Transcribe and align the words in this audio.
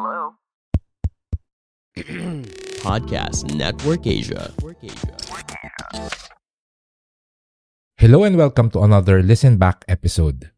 Hello? 0.00 0.32
Podcast 2.80 3.52
Network 3.52 4.08
Asia. 4.08 4.48
Hello 8.00 8.24
and 8.24 8.40
welcome 8.40 8.72
to 8.72 8.80
another 8.80 9.20
Listen 9.20 9.60
Back 9.60 9.84
episode. 9.92 10.48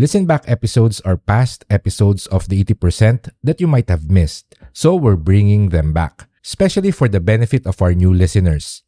Listen 0.00 0.24
Back 0.24 0.48
episodes 0.48 1.04
are 1.04 1.20
past 1.20 1.68
episodes 1.68 2.24
of 2.32 2.48
the 2.48 2.64
80% 2.64 3.28
that 3.44 3.60
you 3.60 3.68
might 3.68 3.92
have 3.92 4.08
missed, 4.08 4.56
so 4.72 4.96
we're 4.96 5.20
bringing 5.20 5.68
them 5.68 5.92
back, 5.92 6.24
especially 6.40 6.90
for 6.90 7.04
the 7.04 7.20
benefit 7.20 7.68
of 7.68 7.84
our 7.84 7.92
new 7.92 8.16
listeners. 8.16 8.80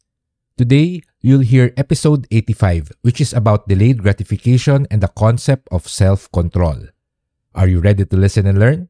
Today, 0.57 1.05
you'll 1.21 1.45
hear 1.45 1.69
episode 1.77 2.25
85, 2.31 2.93
which 3.05 3.21
is 3.21 3.29
about 3.29 3.69
delayed 3.69 4.01
gratification 4.01 4.87
and 4.89 5.05
the 5.05 5.13
concept 5.13 5.69
of 5.69 5.85
self 5.85 6.31
control. 6.33 6.89
Are 7.53 7.69
you 7.69 7.77
ready 7.79 8.09
to 8.09 8.17
listen 8.17 8.49
and 8.49 8.57
learn? 8.57 8.89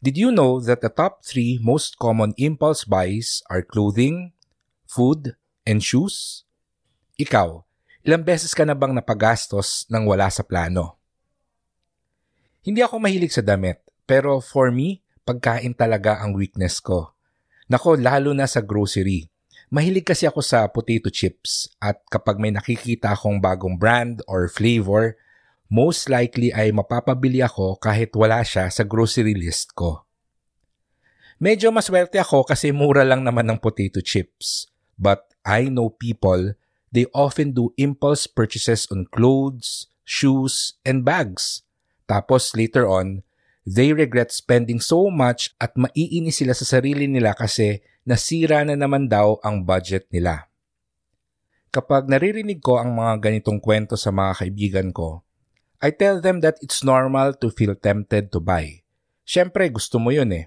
Did 0.00 0.16
you 0.16 0.32
know 0.32 0.64
that 0.64 0.80
the 0.80 0.88
top 0.88 1.28
three 1.28 1.60
most 1.60 2.00
common 2.00 2.32
impulse 2.40 2.88
buys 2.88 3.44
are 3.52 3.60
clothing, 3.60 4.32
food, 4.88 5.36
and 5.68 5.84
shoes? 5.84 6.48
Ikaw, 7.20 7.60
ilang 8.08 8.24
beses 8.24 8.56
ka 8.56 8.64
na 8.64 8.72
bang 8.72 8.96
napagastos 8.96 9.84
nang 9.92 10.08
wala 10.08 10.32
sa 10.32 10.40
plano? 10.40 10.96
Hindi 12.64 12.80
ako 12.80 12.96
mahilig 12.96 13.36
sa 13.36 13.44
damit, 13.44 13.84
pero 14.08 14.40
for 14.40 14.72
me, 14.72 15.04
pagkain 15.28 15.76
talaga 15.76 16.24
ang 16.24 16.32
weakness 16.32 16.80
ko. 16.80 17.12
Nako, 17.68 18.00
lalo 18.00 18.32
na 18.32 18.48
sa 18.48 18.64
grocery. 18.64 19.28
Mahilig 19.68 20.08
kasi 20.08 20.24
ako 20.24 20.40
sa 20.40 20.64
potato 20.72 21.12
chips 21.12 21.68
at 21.76 22.00
kapag 22.08 22.40
may 22.40 22.48
nakikita 22.48 23.12
akong 23.12 23.36
bagong 23.36 23.76
brand 23.76 24.24
or 24.24 24.48
flavor, 24.48 25.20
most 25.70 26.10
likely 26.10 26.50
ay 26.50 26.74
mapapabili 26.74 27.40
ako 27.40 27.78
kahit 27.78 28.10
wala 28.18 28.42
siya 28.42 28.66
sa 28.68 28.82
grocery 28.82 29.38
list 29.38 29.72
ko. 29.78 30.02
Medyo 31.40 31.72
maswerte 31.72 32.20
ako 32.20 32.44
kasi 32.44 32.74
mura 32.74 33.06
lang 33.06 33.24
naman 33.24 33.48
ng 33.48 33.62
potato 33.62 34.04
chips. 34.04 34.68
But 35.00 35.24
I 35.40 35.72
know 35.72 35.88
people, 35.88 36.52
they 36.92 37.08
often 37.16 37.56
do 37.56 37.72
impulse 37.80 38.28
purchases 38.28 38.84
on 38.92 39.08
clothes, 39.08 39.88
shoes, 40.04 40.76
and 40.84 41.00
bags. 41.00 41.64
Tapos 42.04 42.52
later 42.52 42.84
on, 42.84 43.24
they 43.64 43.94
regret 43.96 44.34
spending 44.34 44.82
so 44.82 45.08
much 45.08 45.54
at 45.56 45.72
maiinis 45.78 46.44
sila 46.44 46.52
sa 46.52 46.66
sarili 46.66 47.08
nila 47.08 47.32
kasi 47.32 47.80
nasira 48.04 48.66
na 48.66 48.76
naman 48.76 49.08
daw 49.08 49.40
ang 49.40 49.64
budget 49.64 50.10
nila. 50.12 50.50
Kapag 51.70 52.10
naririnig 52.10 52.58
ko 52.58 52.82
ang 52.82 52.98
mga 52.98 53.30
ganitong 53.30 53.62
kwento 53.62 53.94
sa 53.94 54.10
mga 54.10 54.44
kaibigan 54.44 54.90
ko, 54.90 55.22
I 55.80 55.88
tell 55.88 56.20
them 56.20 56.44
that 56.44 56.60
it's 56.60 56.84
normal 56.84 57.32
to 57.40 57.48
feel 57.48 57.72
tempted 57.72 58.28
to 58.36 58.40
buy. 58.40 58.84
Siyempre, 59.24 59.64
gusto 59.72 59.96
mo 59.96 60.12
yun 60.12 60.28
eh. 60.36 60.46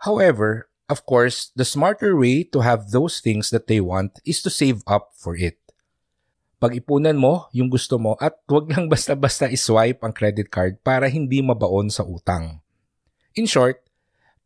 However, 0.00 0.72
of 0.88 1.04
course, 1.04 1.52
the 1.52 1.68
smarter 1.68 2.16
way 2.16 2.40
to 2.48 2.64
have 2.64 2.96
those 2.96 3.20
things 3.20 3.52
that 3.52 3.68
they 3.68 3.76
want 3.76 4.16
is 4.24 4.40
to 4.40 4.48
save 4.48 4.80
up 4.88 5.12
for 5.12 5.36
it. 5.36 5.60
Pag-ipunan 6.60 7.16
mo 7.20 7.48
yung 7.52 7.68
gusto 7.68 8.00
mo 8.00 8.16
at 8.16 8.40
huwag 8.48 8.72
lang 8.72 8.88
basta-basta 8.92 9.52
iswipe 9.52 10.00
ang 10.00 10.16
credit 10.16 10.48
card 10.48 10.80
para 10.80 11.08
hindi 11.12 11.44
mabaon 11.44 11.92
sa 11.92 12.04
utang. 12.04 12.64
In 13.36 13.44
short, 13.44 13.84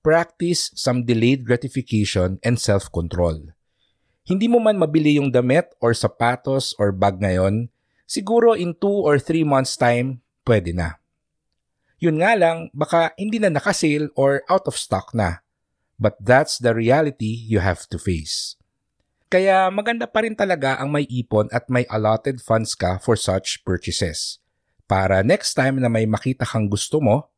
practice 0.03 0.75
some 0.75 1.07
delayed 1.07 1.47
gratification 1.47 2.43
and 2.43 2.59
self-control. 2.59 3.55
Hindi 4.27 4.47
mo 4.51 4.59
man 4.59 4.83
mabili 4.83 5.19
yung 5.19 5.31
damit 5.31 5.71
or 5.79 5.95
sapatos 5.95 6.75
or 6.79 6.91
bag 6.91 7.23
ngayon, 7.23 7.71
siguro 8.15 8.55
in 8.55 8.79
2 8.79 8.87
or 8.87 9.19
3 9.19 9.43
months 9.43 9.75
time, 9.75 10.23
pwede 10.47 10.71
na. 10.71 11.03
Yun 11.99 12.23
nga 12.23 12.39
lang, 12.39 12.71
baka 12.71 13.11
hindi 13.19 13.43
na 13.43 13.51
nakasale 13.51 14.15
or 14.15 14.47
out 14.47 14.71
of 14.71 14.79
stock 14.79 15.11
na. 15.11 15.43
But 15.99 16.15
that's 16.23 16.63
the 16.63 16.71
reality 16.71 17.35
you 17.51 17.59
have 17.59 17.91
to 17.91 17.99
face. 17.99 18.55
Kaya 19.27 19.67
maganda 19.75 20.07
pa 20.07 20.23
rin 20.23 20.39
talaga 20.39 20.79
ang 20.79 20.95
may 20.95 21.11
ipon 21.11 21.51
at 21.51 21.67
may 21.67 21.83
allotted 21.91 22.39
funds 22.39 22.79
ka 22.79 23.03
for 23.03 23.19
such 23.19 23.67
purchases. 23.67 24.39
Para 24.87 25.27
next 25.27 25.59
time 25.59 25.83
na 25.83 25.91
may 25.91 26.07
makita 26.07 26.47
kang 26.47 26.71
gusto 26.71 27.03
mo, 27.03 27.33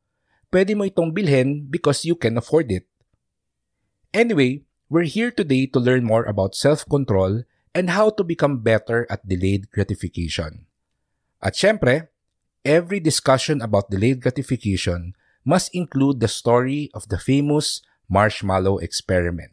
pwede 0.52 0.76
mo 0.76 0.84
itong 0.84 1.14
bilhin 1.14 1.64
because 1.64 2.04
you 2.04 2.18
can 2.18 2.36
afford 2.36 2.68
it. 2.68 2.84
Anyway, 4.12 4.66
we're 4.92 5.08
here 5.08 5.32
today 5.32 5.64
to 5.64 5.80
learn 5.80 6.04
more 6.04 6.26
about 6.26 6.58
self-control 6.58 7.46
and 7.76 7.92
how 7.92 8.08
to 8.08 8.24
become 8.24 8.64
better 8.64 9.04
at 9.12 9.28
delayed 9.28 9.68
gratification. 9.68 10.64
At 11.44 11.52
syempre, 11.60 12.08
every 12.64 13.04
discussion 13.04 13.60
about 13.60 13.92
delayed 13.92 14.24
gratification 14.24 15.12
must 15.44 15.68
include 15.76 16.24
the 16.24 16.32
story 16.32 16.88
of 16.96 17.12
the 17.12 17.20
famous 17.20 17.84
marshmallow 18.08 18.80
experiment. 18.80 19.52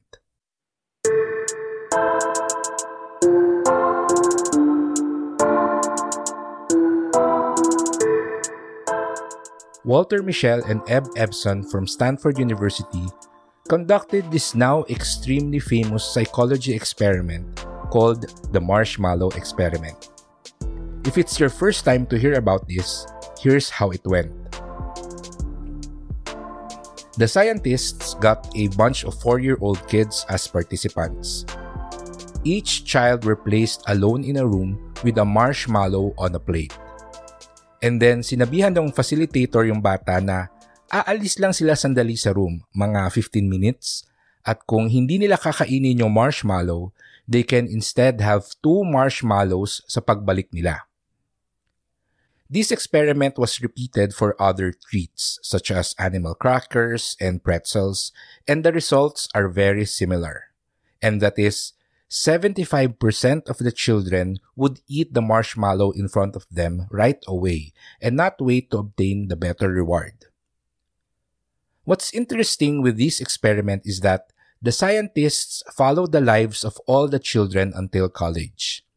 Walter 9.83 10.23
Michel 10.23 10.63
and 10.63 10.79
Eb 10.87 11.11
Ebson 11.19 11.67
from 11.67 11.91
Stanford 11.91 12.39
University 12.39 13.03
conducted 13.67 14.31
this 14.31 14.55
now 14.55 14.87
extremely 14.87 15.59
famous 15.59 16.07
psychology 16.07 16.71
experiment 16.71 17.67
called 17.93 18.25
the 18.49 18.57
marshmallow 18.57 19.29
experiment. 19.37 20.09
If 21.05 21.21
it's 21.21 21.37
your 21.37 21.53
first 21.53 21.85
time 21.85 22.09
to 22.09 22.17
hear 22.17 22.41
about 22.41 22.65
this, 22.65 23.05
here's 23.37 23.69
how 23.69 23.93
it 23.93 24.01
went. 24.09 24.33
The 27.21 27.29
scientists 27.29 28.17
got 28.17 28.49
a 28.57 28.73
bunch 28.73 29.05
of 29.05 29.13
four 29.21 29.37
year 29.37 29.61
old 29.61 29.85
kids 29.85 30.25
as 30.33 30.49
participants. 30.49 31.45
Each 32.41 32.81
child 32.81 33.29
were 33.29 33.37
placed 33.37 33.85
alone 33.85 34.25
in 34.25 34.41
a 34.41 34.47
room 34.49 34.81
with 35.05 35.21
a 35.21 35.27
marshmallow 35.27 36.17
on 36.17 36.33
a 36.33 36.41
plate. 36.41 36.73
And 37.85 38.01
then 38.01 38.25
sinabihan 38.25 38.73
ng 38.73 38.89
facilitator 38.89 39.69
yung 39.69 39.85
bata 39.85 40.17
na 40.17 40.49
aalis 40.89 41.37
lang 41.37 41.53
sila 41.53 41.77
sandali 41.77 42.17
sa 42.17 42.33
room, 42.33 42.65
mga 42.73 43.13
15 43.13 43.45
minutes, 43.45 44.09
at 44.41 44.65
kung 44.65 44.89
hindi 44.89 45.21
nila 45.21 45.37
kakainin 45.37 46.01
yung 46.01 46.11
marshmallow, 46.11 46.89
they 47.27 47.43
can 47.43 47.67
instead 47.67 48.21
have 48.21 48.55
two 48.63 48.83
marshmallows 48.83 49.81
sa 49.87 50.01
pagbalik 50.01 50.51
nila. 50.51 50.83
This 52.49 52.71
experiment 52.71 53.39
was 53.39 53.61
repeated 53.61 54.13
for 54.13 54.37
other 54.37 54.73
treats 54.73 55.39
such 55.41 55.71
as 55.71 55.95
animal 55.97 56.35
crackers 56.35 57.17
and 57.19 57.43
pretzels, 57.43 58.11
and 58.47 58.63
the 58.63 58.71
results 58.71 59.27
are 59.33 59.49
very 59.49 59.85
similar. 59.85 60.53
And 61.01 61.21
that 61.21 61.39
is, 61.39 61.73
75% 62.13 63.49
of 63.49 63.57
the 63.57 63.71
children 63.71 64.37
would 64.55 64.81
eat 64.87 65.15
the 65.15 65.21
marshmallow 65.21 65.97
in 65.97 66.07
front 66.07 66.35
of 66.35 66.45
them 66.51 66.85
right 66.91 67.17
away 67.25 67.73
and 67.99 68.15
not 68.15 68.37
wait 68.37 68.69
to 68.69 68.77
obtain 68.85 69.29
the 69.29 69.35
better 69.35 69.69
reward. 69.69 70.29
What's 71.85 72.13
interesting 72.13 72.83
with 72.83 72.97
this 72.97 73.19
experiment 73.19 73.81
is 73.85 74.01
that 74.01 74.31
the 74.63 74.71
scientists 74.71 75.59
followed 75.75 76.15
the 76.15 76.23
lives 76.23 76.63
of 76.63 76.79
all 76.87 77.11
the 77.11 77.19
children 77.19 77.75
until 77.75 78.07
college. 78.07 78.87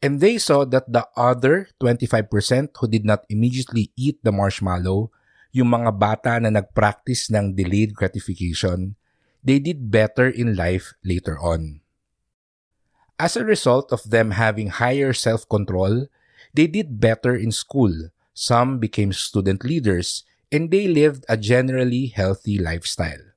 And 0.00 0.24
they 0.24 0.40
saw 0.40 0.64
that 0.64 0.88
the 0.88 1.04
other 1.14 1.68
25% 1.84 2.72
who 2.80 2.88
did 2.88 3.04
not 3.04 3.28
immediately 3.28 3.92
eat 3.94 4.24
the 4.24 4.32
marshmallow, 4.32 5.12
yung 5.52 5.68
mga 5.68 5.92
bata 6.00 6.40
na 6.40 6.48
nag-practice 6.48 7.28
ng 7.28 7.52
delayed 7.52 7.92
gratification, 7.92 8.96
they 9.44 9.60
did 9.60 9.92
better 9.92 10.32
in 10.32 10.56
life 10.56 10.96
later 11.04 11.36
on. 11.38 11.84
As 13.20 13.36
a 13.36 13.44
result 13.44 13.92
of 13.92 14.08
them 14.08 14.32
having 14.32 14.80
higher 14.80 15.12
self-control, 15.12 16.08
they 16.56 16.66
did 16.66 16.98
better 16.98 17.36
in 17.36 17.52
school. 17.52 17.92
Some 18.32 18.80
became 18.80 19.12
student 19.12 19.62
leaders 19.62 20.24
and 20.50 20.72
they 20.72 20.88
lived 20.88 21.28
a 21.28 21.36
generally 21.36 22.08
healthy 22.08 22.56
lifestyle. 22.56 23.31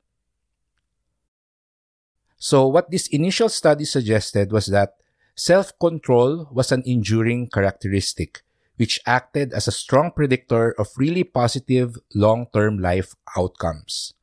So, 2.38 2.68
what 2.68 2.92
this 2.92 3.08
initial 3.08 3.50
study 3.50 3.86
suggested 3.86 4.52
was 4.52 4.68
that 4.68 4.96
self 5.36 5.78
control 5.80 6.48
was 6.52 6.72
an 6.72 6.84
enduring 6.86 7.50
characteristic 7.50 8.46
which 8.78 9.00
acted 9.06 9.54
as 9.54 9.68
a 9.68 9.76
strong 9.76 10.12
predictor 10.12 10.72
of 10.80 10.92
really 10.98 11.24
positive 11.24 11.98
long 12.14 12.48
term 12.54 12.80
life 12.80 13.16
outcomes. 13.38 14.14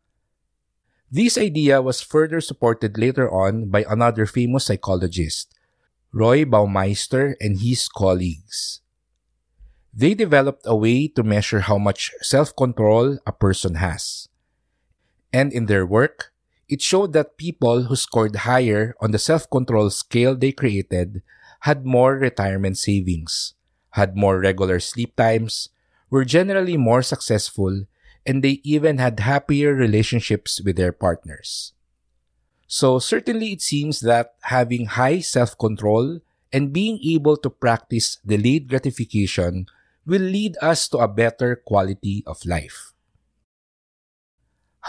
This 1.10 1.36
idea 1.36 1.82
was 1.82 2.00
further 2.00 2.40
supported 2.40 2.96
later 2.96 3.28
on 3.30 3.68
by 3.68 3.84
another 3.88 4.24
famous 4.24 4.66
psychologist, 4.66 5.52
Roy 6.12 6.44
Baumeister 6.44 7.34
and 7.40 7.60
his 7.60 7.88
colleagues. 7.88 8.80
They 9.92 10.14
developed 10.14 10.64
a 10.64 10.76
way 10.76 11.08
to 11.08 11.22
measure 11.22 11.60
how 11.60 11.76
much 11.76 12.12
self 12.22 12.56
control 12.56 13.18
a 13.26 13.32
person 13.32 13.76
has. 13.76 14.28
And 15.32 15.52
in 15.52 15.66
their 15.66 15.84
work, 15.84 16.31
it 16.72 16.80
showed 16.80 17.12
that 17.12 17.36
people 17.36 17.84
who 17.84 17.94
scored 17.94 18.48
higher 18.48 18.96
on 18.96 19.12
the 19.12 19.20
self-control 19.20 19.90
scale 19.92 20.32
they 20.32 20.56
created 20.56 21.20
had 21.68 21.84
more 21.84 22.16
retirement 22.16 22.78
savings, 22.78 23.52
had 24.00 24.16
more 24.16 24.40
regular 24.40 24.80
sleep 24.80 25.14
times, 25.14 25.68
were 26.08 26.24
generally 26.24 26.78
more 26.80 27.02
successful, 27.04 27.84
and 28.24 28.40
they 28.40 28.64
even 28.64 28.96
had 28.96 29.20
happier 29.20 29.74
relationships 29.74 30.64
with 30.64 30.76
their 30.80 30.96
partners. 30.96 31.74
So 32.66 32.98
certainly 32.98 33.52
it 33.52 33.60
seems 33.60 34.00
that 34.00 34.32
having 34.48 34.96
high 34.96 35.20
self-control 35.20 36.20
and 36.54 36.72
being 36.72 36.98
able 37.04 37.36
to 37.44 37.50
practice 37.50 38.16
delayed 38.24 38.72
gratification 38.72 39.66
will 40.06 40.24
lead 40.24 40.56
us 40.62 40.88
to 40.88 41.04
a 41.04 41.08
better 41.08 41.54
quality 41.54 42.24
of 42.26 42.40
life. 42.46 42.91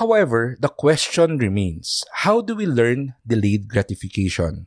However, 0.02 0.58
the 0.58 0.74
question 0.74 1.38
remains, 1.38 2.02
how 2.26 2.42
do 2.42 2.58
we 2.58 2.66
learn 2.66 3.14
delayed 3.22 3.70
gratification? 3.70 4.66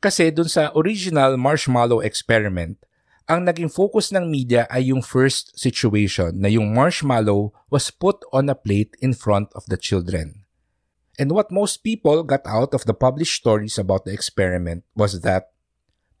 Kasi 0.00 0.32
dun 0.32 0.48
sa 0.48 0.72
original 0.72 1.36
marshmallow 1.36 2.00
experiment, 2.00 2.80
ang 3.28 3.44
naging 3.44 3.68
focus 3.68 4.08
ng 4.08 4.32
media 4.32 4.64
ay 4.72 4.88
yung 4.88 5.04
first 5.04 5.52
situation 5.60 6.40
na 6.40 6.48
yung 6.48 6.72
marshmallow 6.72 7.52
was 7.68 7.92
put 7.92 8.24
on 8.32 8.48
a 8.48 8.56
plate 8.56 8.96
in 9.04 9.12
front 9.12 9.52
of 9.52 9.68
the 9.68 9.76
children. 9.76 10.48
And 11.20 11.36
what 11.36 11.52
most 11.52 11.84
people 11.84 12.24
got 12.24 12.48
out 12.48 12.72
of 12.72 12.88
the 12.88 12.96
published 12.96 13.36
stories 13.36 13.76
about 13.76 14.08
the 14.08 14.16
experiment 14.16 14.88
was 14.96 15.20
that 15.20 15.52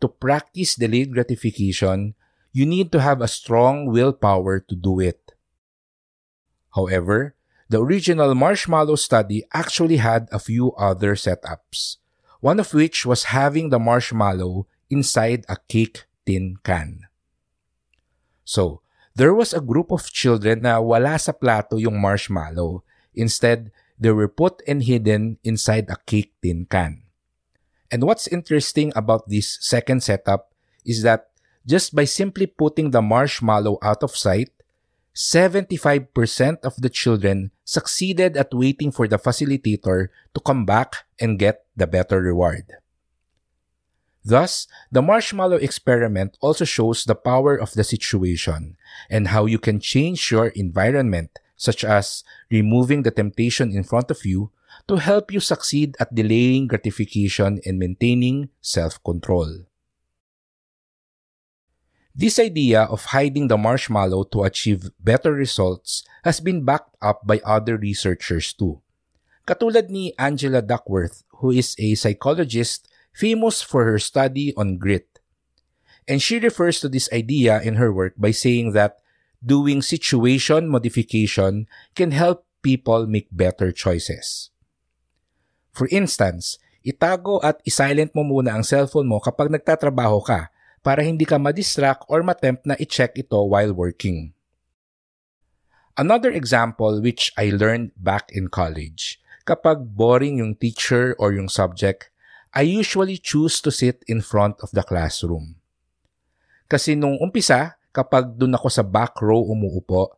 to 0.04 0.12
practice 0.12 0.76
delayed 0.76 1.16
gratification, 1.16 2.12
you 2.52 2.68
need 2.68 2.92
to 2.92 3.00
have 3.00 3.24
a 3.24 3.32
strong 3.32 3.88
willpower 3.88 4.60
to 4.68 4.76
do 4.76 5.00
it. 5.00 5.32
However, 6.76 7.39
the 7.70 7.78
original 7.78 8.34
marshmallow 8.34 8.98
study 8.98 9.46
actually 9.54 10.02
had 10.02 10.26
a 10.34 10.42
few 10.42 10.74
other 10.74 11.14
setups, 11.14 12.02
one 12.42 12.58
of 12.58 12.74
which 12.74 13.06
was 13.06 13.30
having 13.30 13.70
the 13.70 13.78
marshmallow 13.78 14.66
inside 14.90 15.46
a 15.48 15.56
cake 15.70 16.02
tin 16.26 16.58
can. 16.66 17.06
So, 18.42 18.82
there 19.14 19.32
was 19.32 19.54
a 19.54 19.62
group 19.62 19.94
of 19.94 20.10
children 20.10 20.66
na 20.66 20.82
wala 20.82 21.14
sa 21.14 21.30
plato 21.30 21.78
yung 21.78 22.02
marshmallow. 22.02 22.82
Instead, 23.14 23.70
they 23.94 24.10
were 24.10 24.26
put 24.26 24.58
and 24.66 24.82
hidden 24.82 25.38
inside 25.46 25.86
a 25.86 25.96
cake 26.10 26.34
tin 26.42 26.66
can. 26.66 27.06
And 27.86 28.02
what's 28.02 28.26
interesting 28.26 28.90
about 28.98 29.30
this 29.30 29.58
second 29.62 30.02
setup 30.02 30.50
is 30.82 31.06
that 31.06 31.30
just 31.62 31.94
by 31.94 32.02
simply 32.02 32.50
putting 32.50 32.90
the 32.90 33.02
marshmallow 33.02 33.78
out 33.78 34.02
of 34.02 34.18
sight, 34.18 34.50
75% 35.14 36.64
of 36.64 36.74
the 36.78 36.88
children 36.88 37.50
succeeded 37.64 38.36
at 38.36 38.54
waiting 38.54 38.90
for 38.92 39.08
the 39.08 39.18
facilitator 39.18 40.08
to 40.34 40.40
come 40.40 40.64
back 40.64 41.06
and 41.18 41.38
get 41.38 41.66
the 41.76 41.86
better 41.86 42.20
reward. 42.20 42.66
Thus, 44.24 44.68
the 44.92 45.00
marshmallow 45.00 45.56
experiment 45.56 46.36
also 46.40 46.64
shows 46.64 47.04
the 47.04 47.14
power 47.14 47.56
of 47.56 47.72
the 47.72 47.84
situation 47.84 48.76
and 49.08 49.28
how 49.28 49.46
you 49.46 49.58
can 49.58 49.80
change 49.80 50.30
your 50.30 50.48
environment, 50.48 51.38
such 51.56 51.84
as 51.84 52.22
removing 52.50 53.02
the 53.02 53.10
temptation 53.10 53.72
in 53.72 53.82
front 53.82 54.10
of 54.10 54.24
you, 54.24 54.52
to 54.88 54.96
help 54.96 55.32
you 55.32 55.40
succeed 55.40 55.96
at 55.98 56.14
delaying 56.14 56.66
gratification 56.66 57.60
and 57.64 57.78
maintaining 57.78 58.50
self 58.60 59.02
control. 59.02 59.64
This 62.14 62.38
idea 62.42 62.90
of 62.90 63.14
hiding 63.14 63.46
the 63.46 63.56
marshmallow 63.56 64.24
to 64.34 64.42
achieve 64.42 64.90
better 64.98 65.32
results 65.32 66.02
has 66.26 66.40
been 66.42 66.66
backed 66.66 66.96
up 67.00 67.22
by 67.22 67.38
other 67.46 67.78
researchers 67.78 68.52
too. 68.52 68.82
Katulad 69.46 69.90
ni 69.90 70.12
Angela 70.18 70.62
Duckworth, 70.62 71.22
who 71.38 71.50
is 71.50 71.74
a 71.78 71.94
psychologist 71.94 72.90
famous 73.14 73.62
for 73.62 73.86
her 73.86 73.98
study 73.98 74.54
on 74.56 74.76
grit. 74.78 75.06
And 76.10 76.18
she 76.18 76.42
refers 76.42 76.80
to 76.80 76.88
this 76.90 77.08
idea 77.12 77.62
in 77.62 77.78
her 77.78 77.94
work 77.94 78.18
by 78.18 78.34
saying 78.34 78.72
that 78.74 78.98
doing 79.38 79.80
situation 79.80 80.68
modification 80.68 81.70
can 81.94 82.10
help 82.10 82.44
people 82.62 83.06
make 83.06 83.30
better 83.30 83.70
choices. 83.70 84.50
For 85.70 85.86
instance, 85.94 86.58
itago 86.82 87.38
at 87.46 87.62
isilent 87.62 88.12
mo 88.18 88.26
muna 88.26 88.58
ang 88.58 88.66
cellphone 88.66 89.06
mo 89.06 89.22
kapag 89.22 89.54
nagtatrabaho 89.54 90.20
ka 90.26 90.50
para 90.80 91.04
hindi 91.04 91.28
ka 91.28 91.36
madistract 91.36 92.08
or 92.08 92.24
matempt 92.24 92.64
na 92.64 92.76
i-check 92.80 93.16
ito 93.16 93.36
while 93.44 93.72
working. 93.72 94.32
Another 96.00 96.32
example 96.32 97.04
which 97.04 97.28
I 97.36 97.52
learned 97.52 97.92
back 98.00 98.32
in 98.32 98.48
college, 98.48 99.20
kapag 99.44 99.92
boring 99.92 100.40
yung 100.40 100.56
teacher 100.56 101.12
or 101.20 101.36
yung 101.36 101.52
subject, 101.52 102.08
I 102.56 102.64
usually 102.64 103.20
choose 103.20 103.60
to 103.62 103.70
sit 103.70 104.02
in 104.08 104.24
front 104.24 104.58
of 104.64 104.72
the 104.72 104.82
classroom. 104.82 105.60
Kasi 106.70 106.96
nung 106.96 107.20
umpisa, 107.20 107.76
kapag 107.92 108.38
dun 108.38 108.56
ako 108.56 108.72
sa 108.72 108.86
back 108.86 109.18
row 109.20 109.42
umuupo, 109.44 110.16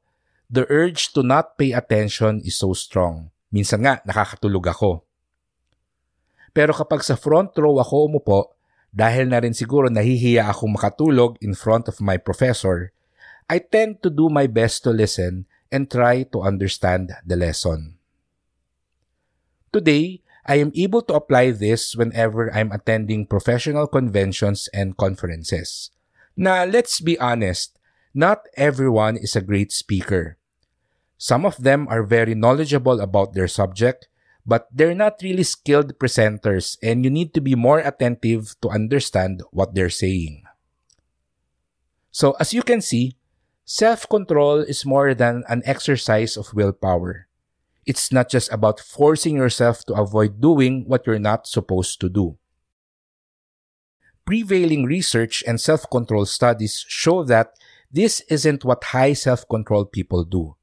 the 0.52 0.68
urge 0.68 1.10
to 1.16 1.24
not 1.24 1.56
pay 1.56 1.72
attention 1.72 2.38
is 2.44 2.60
so 2.60 2.76
strong. 2.76 3.32
Minsan 3.52 3.84
nga, 3.84 4.00
nakakatulog 4.04 4.64
ako. 4.68 4.90
Pero 6.52 6.76
kapag 6.76 7.00
sa 7.00 7.16
front 7.16 7.56
row 7.56 7.80
ako 7.80 8.12
umupo, 8.12 8.52
dahil 8.92 9.32
na 9.32 9.40
rin 9.40 9.56
siguro 9.56 9.88
nahihiya 9.88 10.52
akong 10.52 10.76
makatulog 10.76 11.40
in 11.40 11.56
front 11.56 11.88
of 11.88 11.98
my 11.98 12.20
professor, 12.20 12.92
I 13.48 13.58
tend 13.58 14.04
to 14.04 14.12
do 14.12 14.28
my 14.28 14.46
best 14.46 14.84
to 14.84 14.92
listen 14.92 15.48
and 15.72 15.88
try 15.88 16.28
to 16.28 16.44
understand 16.44 17.16
the 17.24 17.34
lesson. 17.34 17.96
Today, 19.72 20.20
I 20.44 20.60
am 20.60 20.70
able 20.76 21.00
to 21.08 21.16
apply 21.16 21.56
this 21.56 21.96
whenever 21.96 22.52
I'm 22.52 22.72
attending 22.72 23.24
professional 23.24 23.88
conventions 23.88 24.68
and 24.76 24.96
conferences. 25.00 25.90
Now, 26.36 26.64
let's 26.68 27.00
be 27.00 27.16
honest, 27.16 27.78
not 28.12 28.44
everyone 28.56 29.16
is 29.16 29.32
a 29.32 29.44
great 29.44 29.72
speaker. 29.72 30.36
Some 31.16 31.46
of 31.46 31.56
them 31.62 31.88
are 31.88 32.02
very 32.02 32.34
knowledgeable 32.34 33.00
about 33.00 33.32
their 33.32 33.48
subject, 33.48 34.08
but 34.46 34.66
they're 34.72 34.94
not 34.94 35.22
really 35.22 35.42
skilled 35.42 35.98
presenters 35.98 36.76
and 36.82 37.04
you 37.04 37.10
need 37.10 37.34
to 37.34 37.40
be 37.40 37.54
more 37.54 37.78
attentive 37.78 38.54
to 38.60 38.68
understand 38.68 39.42
what 39.50 39.74
they're 39.74 39.92
saying. 39.92 40.42
So, 42.10 42.36
as 42.38 42.52
you 42.52 42.62
can 42.62 42.80
see, 42.80 43.16
self 43.64 44.08
control 44.08 44.60
is 44.60 44.84
more 44.84 45.14
than 45.14 45.44
an 45.48 45.62
exercise 45.64 46.36
of 46.36 46.52
willpower. 46.52 47.28
It's 47.86 48.12
not 48.12 48.28
just 48.28 48.52
about 48.52 48.78
forcing 48.78 49.36
yourself 49.36 49.84
to 49.86 49.94
avoid 49.94 50.40
doing 50.40 50.84
what 50.86 51.06
you're 51.06 51.18
not 51.18 51.46
supposed 51.46 52.00
to 52.00 52.08
do. 52.08 52.38
Prevailing 54.24 54.84
research 54.84 55.42
and 55.46 55.60
self 55.60 55.88
control 55.90 56.26
studies 56.26 56.84
show 56.86 57.24
that 57.24 57.54
this 57.90 58.20
isn't 58.28 58.64
what 58.64 58.84
high 58.92 59.14
self 59.14 59.48
control 59.48 59.84
people 59.84 60.24
do. 60.24 60.54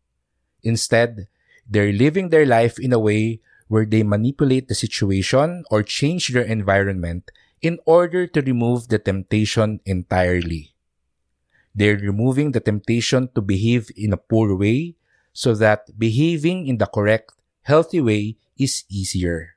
Instead, 0.64 1.28
they're 1.68 1.94
living 1.94 2.30
their 2.30 2.46
life 2.46 2.80
in 2.80 2.94
a 2.94 3.00
way 3.00 3.42
where 3.70 3.86
they 3.86 4.04
manipulate 4.04 4.68
the 4.68 4.76
situation 4.76 5.64
or 5.70 5.86
change 5.86 6.34
their 6.34 6.44
environment 6.44 7.32
in 7.62 7.78
order 7.86 8.26
to 8.26 8.42
remove 8.42 8.90
the 8.90 8.98
temptation 8.98 9.80
entirely. 9.86 10.74
They're 11.74 12.02
removing 12.02 12.52
the 12.52 12.60
temptation 12.60 13.30
to 13.36 13.42
behave 13.42 13.94
in 13.96 14.12
a 14.12 14.20
poor 14.20 14.58
way 14.58 14.98
so 15.32 15.54
that 15.56 15.88
behaving 15.96 16.68
in 16.68 16.82
the 16.82 16.90
correct, 16.90 17.32
healthy 17.64 18.02
way 18.02 18.36
is 18.58 18.84
easier. 18.90 19.56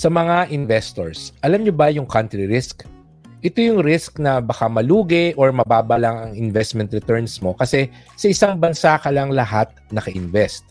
Sa 0.00 0.08
mga 0.08 0.48
investors, 0.48 1.36
alam 1.44 1.60
nyo 1.60 1.76
ba 1.76 1.92
yung 1.92 2.08
country 2.08 2.48
risk? 2.48 2.88
Ito 3.40 3.56
yung 3.56 3.80
risk 3.80 4.20
na 4.20 4.36
baka 4.44 4.68
malugi 4.68 5.32
or 5.32 5.48
mababa 5.48 5.96
lang 5.96 6.16
ang 6.20 6.32
investment 6.36 6.92
returns 6.92 7.40
mo 7.40 7.56
kasi 7.56 7.88
sa 8.12 8.28
isang 8.28 8.60
bansa 8.60 9.00
ka 9.00 9.08
lang 9.08 9.32
lahat 9.32 9.72
naka-invest. 9.88 10.68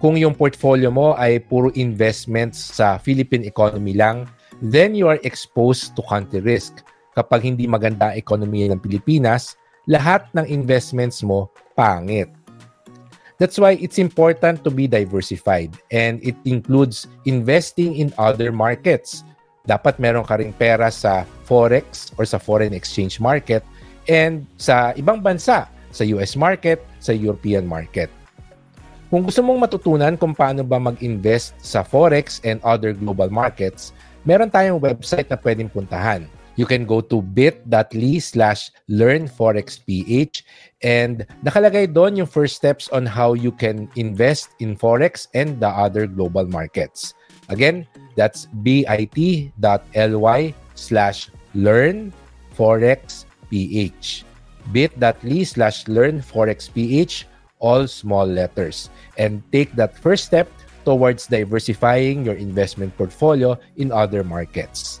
Kung 0.00 0.16
yung 0.16 0.32
portfolio 0.32 0.88
mo 0.88 1.12
ay 1.20 1.36
puro 1.36 1.68
investments 1.76 2.56
sa 2.80 2.96
Philippine 2.96 3.44
economy 3.44 3.92
lang, 3.92 4.24
then 4.64 4.96
you 4.96 5.04
are 5.04 5.20
exposed 5.20 5.92
to 5.92 6.00
country 6.08 6.40
risk. 6.40 6.80
Kapag 7.12 7.44
hindi 7.44 7.68
maganda 7.68 8.16
ekonomiya 8.16 8.72
ng 8.72 8.80
Pilipinas, 8.80 9.56
lahat 9.84 10.24
ng 10.32 10.48
investments 10.48 11.20
mo 11.20 11.52
pangit. 11.76 12.32
That's 13.36 13.60
why 13.60 13.76
it's 13.76 14.00
important 14.00 14.64
to 14.64 14.72
be 14.72 14.88
diversified 14.88 15.76
and 15.92 16.24
it 16.24 16.40
includes 16.48 17.04
investing 17.28 18.00
in 18.00 18.16
other 18.16 18.48
markets 18.48 19.28
dapat 19.66 19.98
meron 19.98 20.22
ka 20.22 20.38
ring 20.38 20.54
pera 20.54 20.88
sa 20.88 21.26
forex 21.44 22.14
or 22.16 22.24
sa 22.24 22.38
foreign 22.38 22.72
exchange 22.72 23.18
market 23.18 23.66
and 24.06 24.46
sa 24.56 24.94
ibang 24.94 25.18
bansa, 25.20 25.66
sa 25.90 26.02
US 26.16 26.38
market, 26.38 26.82
sa 27.02 27.10
European 27.10 27.66
market. 27.66 28.08
Kung 29.06 29.22
gusto 29.22 29.38
mong 29.42 29.70
matutunan 29.70 30.14
kung 30.18 30.34
paano 30.34 30.66
ba 30.66 30.82
mag-invest 30.82 31.54
sa 31.62 31.86
forex 31.86 32.42
and 32.42 32.58
other 32.66 32.90
global 32.90 33.30
markets, 33.30 33.94
meron 34.26 34.50
tayong 34.50 34.82
website 34.82 35.30
na 35.30 35.38
pwedeng 35.38 35.70
puntahan. 35.70 36.26
You 36.56 36.64
can 36.64 36.88
go 36.88 37.04
to 37.12 37.20
bit.ly 37.20 38.16
slash 38.18 38.72
learnforexph 38.88 39.84
and 40.80 41.28
nakalagay 41.44 41.84
doon 41.84 42.24
yung 42.24 42.30
first 42.30 42.56
steps 42.56 42.88
on 42.90 43.04
how 43.04 43.36
you 43.36 43.52
can 43.52 43.92
invest 43.94 44.56
in 44.58 44.72
forex 44.72 45.28
and 45.36 45.60
the 45.60 45.68
other 45.68 46.08
global 46.08 46.48
markets. 46.48 47.12
Again, 47.52 47.84
that's 48.16 48.46
bit.ly 48.64 50.54
slash 50.74 51.30
learn 51.54 52.12
forexph. 52.56 54.24
bit.ly 54.72 55.42
slash 55.44 55.86
learn 55.86 56.20
forexph, 56.20 57.24
all 57.60 57.86
small 57.86 58.26
letters. 58.26 58.90
And 59.16 59.42
take 59.52 59.76
that 59.76 59.96
first 59.96 60.24
step 60.24 60.50
towards 60.84 61.26
diversifying 61.26 62.24
your 62.24 62.34
investment 62.34 62.96
portfolio 62.96 63.58
in 63.76 63.92
other 63.92 64.24
markets. 64.24 65.00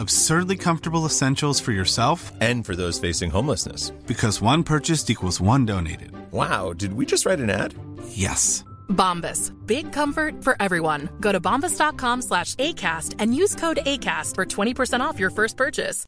Absurdly 0.00 0.56
comfortable 0.56 1.04
essentials 1.04 1.60
for 1.60 1.72
yourself 1.72 2.32
And 2.40 2.64
for 2.64 2.74
those 2.74 2.98
facing 2.98 3.30
homelessness. 3.30 3.90
because 4.06 4.40
one 4.40 4.62
purchased 4.64 5.10
equals 5.10 5.40
one 5.40 5.66
donated. 5.66 6.12
Wow, 6.32 6.72
did 6.72 6.94
we 6.94 7.04
just 7.04 7.26
write 7.26 7.38
an 7.40 7.50
ad? 7.50 7.74
Yes. 8.08 8.64
Bombas. 8.88 9.52
Big 9.66 9.92
comfort 9.92 10.42
for 10.42 10.56
everyone. 10.58 11.10
Go 11.20 11.32
to 11.32 11.40
bombas.com 11.40 12.22
slash 12.22 12.54
ACAST 12.56 13.16
and 13.18 13.34
use 13.34 13.54
code 13.54 13.80
ACAST 13.84 14.34
for 14.36 14.46
20% 14.46 15.00
off 15.00 15.18
your 15.20 15.30
first 15.30 15.56
purchase. 15.56 16.06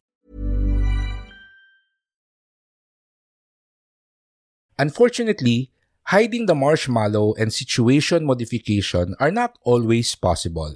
Unfortunately, 4.79 5.71
hiding 6.07 6.47
the 6.47 6.55
marshmallow 6.55 7.35
and 7.35 7.53
situation 7.53 8.25
modification 8.25 9.15
are 9.19 9.31
not 9.31 9.57
always 9.63 10.15
possible. 10.15 10.75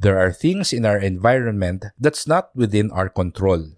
There 0.00 0.16
are 0.16 0.32
things 0.32 0.72
in 0.72 0.88
our 0.88 0.96
environment 0.96 1.92
that's 2.00 2.24
not 2.24 2.56
within 2.56 2.88
our 2.88 3.12
control. 3.12 3.76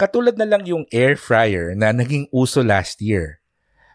Katulad 0.00 0.40
na 0.40 0.48
lang 0.48 0.64
yung 0.64 0.88
air 0.88 1.20
fryer 1.20 1.76
na 1.76 1.92
naging 1.92 2.32
uso 2.32 2.64
last 2.64 3.04
year. 3.04 3.44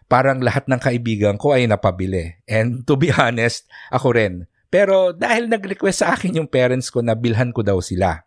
Parang 0.06 0.38
lahat 0.38 0.70
ng 0.70 0.78
kaibigan 0.78 1.34
ko 1.34 1.58
ay 1.58 1.66
napabili. 1.66 2.38
And 2.46 2.86
to 2.86 2.94
be 2.94 3.10
honest, 3.18 3.66
ako 3.90 4.14
rin. 4.14 4.46
Pero 4.70 5.10
dahil 5.10 5.50
nag-request 5.50 6.06
sa 6.06 6.14
akin 6.14 6.38
yung 6.38 6.46
parents 6.46 6.86
ko 6.86 7.02
na 7.02 7.18
bilhan 7.18 7.50
ko 7.50 7.66
daw 7.66 7.82
sila. 7.82 8.22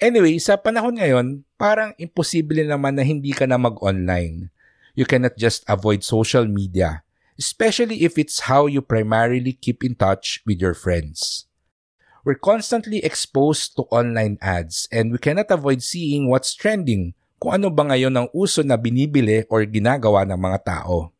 Anyway, 0.00 0.40
sa 0.40 0.56
panahon 0.56 0.96
ngayon, 0.96 1.44
parang 1.60 1.92
imposible 2.00 2.64
naman 2.64 2.96
na 2.96 3.04
hindi 3.04 3.36
ka 3.36 3.44
na 3.44 3.60
mag-online. 3.60 4.48
You 4.96 5.04
cannot 5.04 5.36
just 5.36 5.68
avoid 5.68 6.00
social 6.00 6.48
media, 6.48 7.04
especially 7.38 8.04
if 8.04 8.18
it's 8.18 8.50
how 8.50 8.66
you 8.66 8.82
primarily 8.82 9.52
keep 9.52 9.84
in 9.84 9.94
touch 9.94 10.40
with 10.46 10.60
your 10.60 10.74
friends. 10.74 11.46
We're 12.24 12.38
constantly 12.38 13.02
exposed 13.02 13.74
to 13.76 13.90
online 13.90 14.38
ads 14.40 14.86
and 14.92 15.10
we 15.10 15.18
cannot 15.18 15.50
avoid 15.50 15.82
seeing 15.82 16.30
what's 16.30 16.54
trending, 16.54 17.14
kung 17.42 17.58
ano 17.58 17.74
ba 17.74 17.82
ngayon 17.90 18.14
ang 18.14 18.28
uso 18.30 18.62
na 18.62 18.78
binibili 18.78 19.42
or 19.50 19.66
ginagawa 19.66 20.22
ng 20.22 20.38
mga 20.38 20.58
tao. 20.62 21.10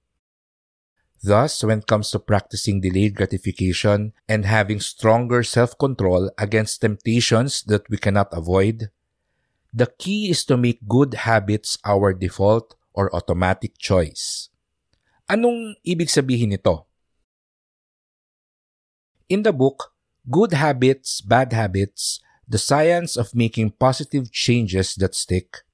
Thus, 1.22 1.62
when 1.62 1.82
it 1.82 1.90
comes 1.90 2.10
to 2.10 2.22
practicing 2.22 2.78
delayed 2.78 3.14
gratification 3.14 4.14
and 4.26 4.46
having 4.46 4.78
stronger 4.78 5.42
self-control 5.42 6.30
against 6.38 6.82
temptations 6.82 7.62
that 7.66 7.86
we 7.90 7.98
cannot 7.98 8.30
avoid, 8.30 8.90
the 9.74 9.90
key 9.98 10.30
is 10.30 10.46
to 10.46 10.58
make 10.58 10.86
good 10.86 11.26
habits 11.26 11.78
our 11.82 12.14
default 12.14 12.74
or 12.94 13.10
automatic 13.14 13.78
choice. 13.78 14.51
Anong 15.32 15.80
ibig 15.80 16.12
sabihin 16.12 16.52
nito? 16.52 16.84
In 19.32 19.40
the 19.48 19.52
book, 19.56 19.96
Good 20.28 20.52
Habits, 20.52 21.24
Bad 21.24 21.56
Habits, 21.56 22.20
The 22.44 22.60
Science 22.60 23.16
of 23.16 23.32
Making 23.32 23.72
Positive 23.80 24.28
Changes 24.28 24.92
That 25.00 25.16
Stick, 25.16 25.64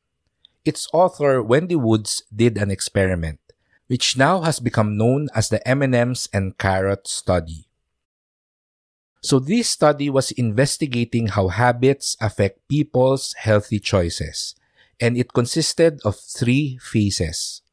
its 0.62 0.86
author 0.94 1.42
Wendy 1.42 1.74
Woods 1.74 2.22
did 2.30 2.54
an 2.54 2.70
experiment, 2.70 3.42
which 3.90 4.14
now 4.14 4.46
has 4.46 4.62
become 4.62 4.94
known 4.94 5.26
as 5.34 5.50
the 5.50 5.58
M&Ms 5.66 6.30
and 6.30 6.54
Carrot 6.54 7.10
Study. 7.10 7.66
So 9.26 9.42
this 9.42 9.66
study 9.66 10.06
was 10.06 10.30
investigating 10.38 11.34
how 11.34 11.50
habits 11.50 12.14
affect 12.22 12.62
people's 12.70 13.34
healthy 13.34 13.82
choices, 13.82 14.54
and 15.02 15.18
it 15.18 15.34
consisted 15.34 15.98
of 16.06 16.14
three 16.14 16.78
phases. 16.78 17.66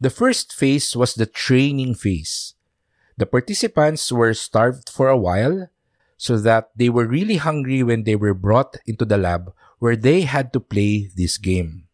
The 0.00 0.10
first 0.10 0.52
phase 0.52 0.96
was 0.96 1.14
the 1.14 1.26
training 1.26 1.94
phase. 1.94 2.54
The 3.20 3.26
participants 3.26 4.10
were 4.10 4.32
starved 4.32 4.88
for 4.88 5.08
a 5.08 5.16
while 5.16 5.68
so 6.16 6.38
that 6.40 6.70
they 6.74 6.88
were 6.88 7.06
really 7.06 7.36
hungry 7.36 7.82
when 7.82 8.04
they 8.04 8.16
were 8.16 8.32
brought 8.32 8.80
into 8.86 9.04
the 9.04 9.18
lab 9.18 9.52
where 9.78 9.96
they 9.96 10.22
had 10.22 10.52
to 10.52 10.60
play 10.60 11.10
this 11.16 11.36
game. 11.36 11.84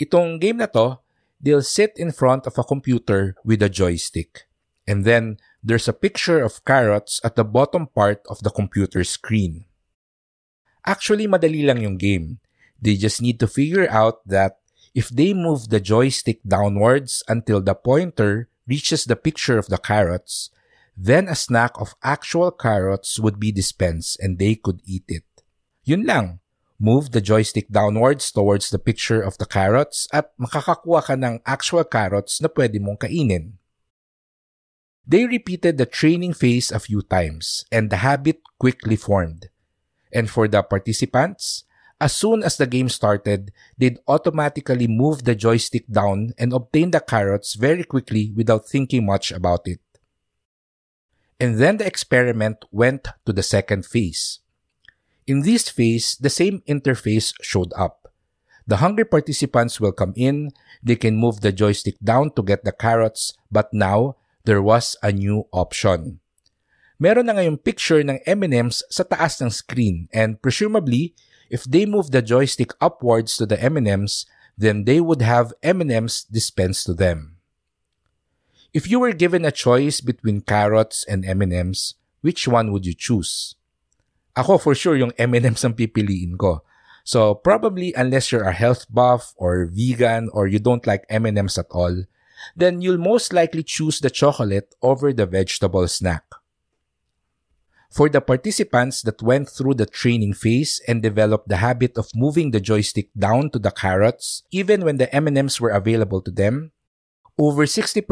Itong 0.00 0.40
game 0.40 0.60
na 0.60 0.66
to, 0.72 1.00
they'll 1.40 1.64
sit 1.64 1.92
in 1.96 2.12
front 2.12 2.46
of 2.46 2.56
a 2.56 2.64
computer 2.64 3.36
with 3.44 3.60
a 3.60 3.68
joystick. 3.68 4.48
And 4.88 5.04
then 5.04 5.36
there's 5.62 5.88
a 5.88 5.96
picture 5.96 6.44
of 6.44 6.64
carrots 6.64 7.20
at 7.24 7.36
the 7.36 7.44
bottom 7.44 7.88
part 7.88 8.20
of 8.28 8.40
the 8.40 8.52
computer 8.52 9.04
screen. 9.04 9.64
Actually, 10.84 11.28
madali 11.28 11.64
lang 11.64 11.80
yung 11.80 11.96
game. 11.96 12.40
They 12.80 12.96
just 12.96 13.20
need 13.20 13.40
to 13.40 13.48
figure 13.48 13.88
out 13.88 14.20
that 14.28 14.60
if 14.94 15.10
they 15.10 15.34
move 15.34 15.68
the 15.68 15.82
joystick 15.82 16.38
downwards 16.46 17.22
until 17.26 17.60
the 17.60 17.74
pointer 17.74 18.48
reaches 18.66 19.04
the 19.04 19.18
picture 19.18 19.58
of 19.58 19.66
the 19.66 19.76
carrots, 19.76 20.50
then 20.96 21.28
a 21.28 21.34
snack 21.34 21.74
of 21.76 21.98
actual 22.02 22.54
carrots 22.54 23.18
would 23.18 23.38
be 23.42 23.50
dispensed 23.50 24.16
and 24.22 24.38
they 24.38 24.54
could 24.54 24.80
eat 24.86 25.04
it. 25.08 25.26
Yun 25.82 26.06
lang. 26.06 26.38
Move 26.78 27.10
the 27.10 27.20
joystick 27.20 27.70
downwards 27.70 28.30
towards 28.30 28.70
the 28.70 28.78
picture 28.78 29.22
of 29.22 29.38
the 29.38 29.46
carrots 29.46 30.06
at 30.12 30.30
makakakuha 30.38 31.02
ka 31.02 31.14
ng 31.14 31.38
actual 31.46 31.84
carrots 31.84 32.42
na 32.42 32.48
pwede 32.50 32.78
mong 32.78 32.98
kainin. 32.98 33.58
They 35.06 35.26
repeated 35.26 35.76
the 35.76 35.86
training 35.86 36.32
phase 36.32 36.72
a 36.72 36.80
few 36.80 37.02
times 37.02 37.66
and 37.70 37.90
the 37.90 38.00
habit 38.00 38.40
quickly 38.58 38.96
formed. 38.96 39.50
And 40.14 40.30
for 40.30 40.48
the 40.48 40.62
participants, 40.62 41.66
as 42.00 42.14
soon 42.14 42.42
as 42.42 42.56
the 42.56 42.66
game 42.66 42.88
started, 42.88 43.52
they'd 43.78 43.98
automatically 44.08 44.86
move 44.86 45.24
the 45.24 45.34
joystick 45.34 45.86
down 45.88 46.32
and 46.38 46.52
obtain 46.52 46.90
the 46.90 47.00
carrots 47.00 47.54
very 47.54 47.84
quickly 47.84 48.32
without 48.34 48.68
thinking 48.68 49.06
much 49.06 49.30
about 49.30 49.66
it. 49.66 49.80
And 51.38 51.58
then 51.58 51.78
the 51.78 51.86
experiment 51.86 52.64
went 52.70 53.08
to 53.26 53.32
the 53.32 53.42
second 53.42 53.86
phase. 53.86 54.40
In 55.26 55.42
this 55.42 55.68
phase, 55.68 56.16
the 56.20 56.30
same 56.30 56.62
interface 56.68 57.32
showed 57.40 57.72
up. 57.76 58.12
The 58.66 58.78
hungry 58.78 59.04
participants 59.04 59.80
will 59.80 59.92
come 59.92 60.12
in, 60.16 60.50
they 60.82 60.96
can 60.96 61.16
move 61.16 61.40
the 61.40 61.52
joystick 61.52 61.96
down 62.02 62.32
to 62.32 62.42
get 62.42 62.64
the 62.64 62.72
carrots, 62.72 63.34
but 63.50 63.72
now 63.72 64.16
there 64.44 64.62
was 64.62 64.96
a 65.02 65.12
new 65.12 65.44
option. 65.52 66.20
Meron 66.98 67.26
na 67.26 67.36
ngayong 67.36 67.60
picture 67.60 68.00
ng 68.00 68.22
M&Ms 68.24 68.86
sa 68.88 69.04
taas 69.04 69.42
ng 69.42 69.50
screen 69.50 70.08
and 70.14 70.40
presumably, 70.40 71.12
if 71.50 71.64
they 71.64 71.86
move 71.86 72.10
the 72.10 72.22
joystick 72.22 72.72
upwards 72.80 73.36
to 73.36 73.46
the 73.46 73.60
M&Ms, 73.60 74.26
then 74.56 74.84
they 74.84 75.00
would 75.00 75.22
have 75.22 75.52
M&Ms 75.62 76.24
dispensed 76.30 76.86
to 76.86 76.94
them. 76.94 77.36
If 78.72 78.90
you 78.90 78.98
were 78.98 79.12
given 79.12 79.44
a 79.44 79.52
choice 79.54 80.00
between 80.00 80.42
carrots 80.42 81.04
and 81.06 81.24
M&Ms, 81.24 81.94
which 82.22 82.48
one 82.48 82.72
would 82.72 82.86
you 82.86 82.94
choose? 82.94 83.54
Ako 84.34 84.58
for 84.58 84.74
sure 84.74 84.96
yung 84.96 85.14
M&Ms 85.14 85.62
ang 85.64 85.78
pipiliin 85.78 86.34
ko. 86.34 86.66
So 87.04 87.36
probably 87.36 87.94
unless 87.94 88.32
you're 88.32 88.48
a 88.48 88.56
health 88.56 88.90
buff 88.90 89.34
or 89.36 89.70
vegan 89.70 90.32
or 90.32 90.48
you 90.48 90.58
don't 90.58 90.86
like 90.86 91.06
M&Ms 91.08 91.58
at 91.58 91.70
all, 91.70 92.02
then 92.56 92.80
you'll 92.80 92.98
most 92.98 93.32
likely 93.32 93.62
choose 93.62 94.00
the 94.00 94.10
chocolate 94.10 94.74
over 94.82 95.12
the 95.12 95.26
vegetable 95.26 95.86
snack. 95.86 96.24
For 97.90 98.08
the 98.08 98.20
participants 98.20 99.02
that 99.02 99.22
went 99.22 99.48
through 99.48 99.74
the 99.74 99.86
training 99.86 100.34
phase 100.34 100.80
and 100.88 101.02
developed 101.02 101.48
the 101.48 101.62
habit 101.62 101.96
of 101.96 102.10
moving 102.14 102.50
the 102.50 102.60
joystick 102.60 103.10
down 103.16 103.50
to 103.50 103.58
the 103.58 103.70
carrots, 103.70 104.42
even 104.50 104.84
when 104.84 104.98
the 104.98 105.12
M&Ms 105.14 105.60
were 105.60 105.70
available 105.70 106.20
to 106.22 106.30
them, 106.30 106.72
over 107.38 107.66
60% 107.66 108.02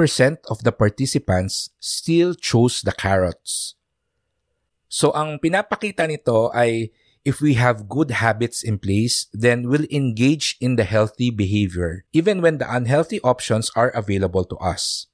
of 0.51 0.63
the 0.63 0.73
participants 0.73 1.71
still 1.81 2.35
chose 2.35 2.83
the 2.83 2.93
carrots. 2.93 3.75
So 4.89 5.11
ang 5.17 5.39
pinapakita 5.39 6.05
nito 6.05 6.53
ay 6.53 6.93
if 7.25 7.41
we 7.41 7.55
have 7.55 7.89
good 7.89 8.11
habits 8.11 8.63
in 8.63 8.79
place, 8.79 9.27
then 9.33 9.71
we'll 9.71 9.87
engage 9.91 10.59
in 10.61 10.75
the 10.77 10.85
healthy 10.85 11.31
behavior, 11.31 12.05
even 12.13 12.43
when 12.43 12.59
the 12.59 12.67
unhealthy 12.67 13.21
options 13.23 13.71
are 13.75 13.91
available 13.95 14.45
to 14.45 14.57
us. 14.59 15.07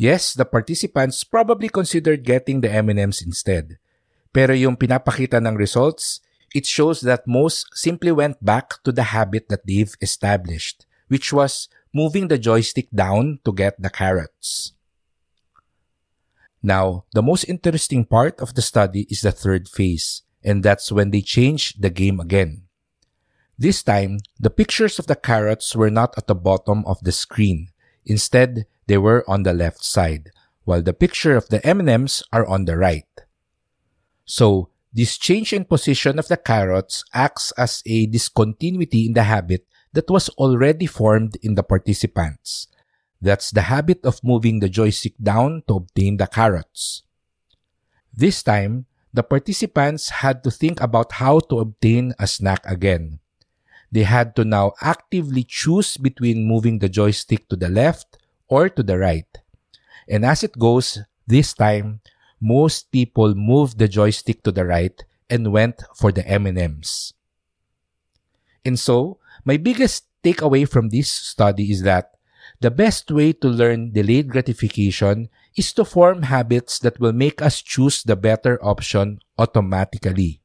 Yes, 0.00 0.32
the 0.32 0.48
participants 0.48 1.28
probably 1.28 1.68
considered 1.68 2.24
getting 2.24 2.64
the 2.64 2.72
M&Ms 2.72 3.20
instead. 3.20 3.76
Pero 4.32 4.56
yung 4.56 4.72
pinapakita 4.72 5.44
ng 5.44 5.60
results, 5.60 6.24
it 6.56 6.64
shows 6.64 7.04
that 7.04 7.28
most 7.28 7.68
simply 7.76 8.08
went 8.08 8.40
back 8.40 8.80
to 8.80 8.96
the 8.96 9.12
habit 9.12 9.52
that 9.52 9.68
they've 9.68 9.92
established, 10.00 10.88
which 11.12 11.36
was 11.36 11.68
moving 11.92 12.32
the 12.32 12.40
joystick 12.40 12.88
down 12.88 13.44
to 13.44 13.52
get 13.52 13.76
the 13.76 13.92
carrots. 13.92 14.72
Now, 16.64 17.04
the 17.12 17.20
most 17.20 17.44
interesting 17.44 18.08
part 18.08 18.40
of 18.40 18.56
the 18.56 18.64
study 18.64 19.04
is 19.12 19.20
the 19.20 19.36
third 19.36 19.68
phase, 19.68 20.24
and 20.40 20.64
that's 20.64 20.88
when 20.88 21.12
they 21.12 21.20
changed 21.20 21.84
the 21.84 21.92
game 21.92 22.24
again. 22.24 22.64
This 23.60 23.84
time, 23.84 24.24
the 24.40 24.48
pictures 24.48 24.96
of 24.96 25.12
the 25.12 25.20
carrots 25.20 25.76
were 25.76 25.92
not 25.92 26.16
at 26.16 26.24
the 26.24 26.40
bottom 26.40 26.88
of 26.88 27.04
the 27.04 27.12
screen. 27.12 27.68
Instead, 28.08 28.64
they 28.90 28.98
were 28.98 29.22
on 29.30 29.46
the 29.46 29.54
left 29.54 29.86
side, 29.86 30.34
while 30.66 30.82
the 30.82 30.92
picture 30.92 31.38
of 31.38 31.46
the 31.46 31.62
M&Ms 31.64 32.26
are 32.34 32.42
on 32.50 32.66
the 32.66 32.74
right. 32.74 33.06
So, 34.26 34.74
this 34.92 35.14
change 35.14 35.52
in 35.52 35.62
position 35.62 36.18
of 36.18 36.26
the 36.26 36.36
carrots 36.36 37.06
acts 37.14 37.54
as 37.54 37.86
a 37.86 38.06
discontinuity 38.06 39.06
in 39.06 39.14
the 39.14 39.22
habit 39.22 39.62
that 39.92 40.10
was 40.10 40.28
already 40.30 40.86
formed 40.86 41.38
in 41.38 41.54
the 41.54 41.62
participants. 41.62 42.66
That's 43.22 43.52
the 43.54 43.70
habit 43.70 44.02
of 44.02 44.24
moving 44.26 44.58
the 44.58 44.68
joystick 44.68 45.14
down 45.22 45.62
to 45.68 45.86
obtain 45.86 46.16
the 46.16 46.26
carrots. 46.26 47.04
This 48.10 48.42
time, 48.42 48.86
the 49.14 49.22
participants 49.22 50.18
had 50.18 50.42
to 50.42 50.50
think 50.50 50.80
about 50.80 51.22
how 51.22 51.38
to 51.46 51.62
obtain 51.62 52.12
a 52.18 52.26
snack 52.26 52.66
again. 52.66 53.20
They 53.92 54.02
had 54.02 54.34
to 54.34 54.44
now 54.44 54.74
actively 54.82 55.46
choose 55.46 55.96
between 55.96 56.48
moving 56.50 56.80
the 56.80 56.88
joystick 56.88 57.46
to 57.50 57.54
the 57.54 57.70
left 57.70 58.18
or 58.50 58.68
to 58.68 58.82
the 58.82 58.98
right. 58.98 59.30
And 60.10 60.26
as 60.26 60.42
it 60.42 60.58
goes, 60.58 60.98
this 61.26 61.54
time, 61.54 62.02
most 62.42 62.90
people 62.90 63.34
moved 63.34 63.78
the 63.78 63.86
joystick 63.86 64.42
to 64.42 64.50
the 64.50 64.66
right 64.66 64.98
and 65.30 65.52
went 65.52 65.82
for 65.94 66.10
the 66.10 66.26
M&Ms. 66.26 67.14
And 68.64 68.78
so, 68.78 69.18
my 69.44 69.56
biggest 69.56 70.04
takeaway 70.22 70.68
from 70.68 70.90
this 70.90 71.08
study 71.08 71.70
is 71.70 71.82
that 71.82 72.10
the 72.60 72.70
best 72.70 73.10
way 73.10 73.32
to 73.32 73.48
learn 73.48 73.92
delayed 73.92 74.28
gratification 74.28 75.30
is 75.56 75.72
to 75.74 75.84
form 75.84 76.22
habits 76.22 76.78
that 76.80 76.98
will 76.98 77.12
make 77.12 77.40
us 77.40 77.62
choose 77.62 78.02
the 78.02 78.16
better 78.16 78.58
option 78.64 79.20
automatically. 79.38 80.39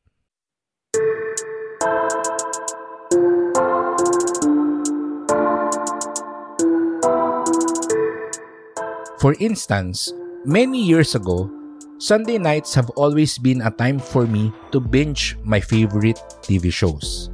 For 9.26 9.34
instance, 9.42 10.14
many 10.46 10.78
years 10.78 11.18
ago, 11.18 11.50
Sunday 11.98 12.38
nights 12.38 12.78
have 12.78 12.94
always 12.94 13.42
been 13.42 13.66
a 13.66 13.74
time 13.74 13.98
for 13.98 14.30
me 14.30 14.54
to 14.70 14.78
binge 14.78 15.34
my 15.42 15.58
favorite 15.58 16.22
TV 16.46 16.70
shows. 16.70 17.34